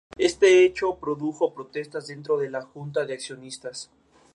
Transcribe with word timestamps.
Este 0.17 0.65
hecho 0.65 0.95
produjo 0.95 1.53
protestas 1.53 2.07
dentro 2.07 2.35
de 2.39 2.49
la 2.49 2.63
Junta 2.63 3.05
de 3.05 3.13
Accionistas. 3.13 3.91